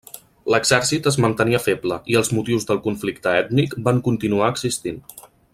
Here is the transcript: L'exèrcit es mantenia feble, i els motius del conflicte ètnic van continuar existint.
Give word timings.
L'exèrcit 0.53 1.09
es 1.11 1.17
mantenia 1.25 1.59
feble, 1.67 1.99
i 2.13 2.19
els 2.21 2.33
motius 2.39 2.67
del 2.71 2.81
conflicte 2.89 3.37
ètnic 3.45 3.79
van 3.89 4.05
continuar 4.09 4.53
existint. 4.57 5.03